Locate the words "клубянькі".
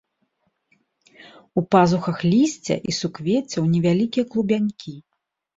4.33-4.95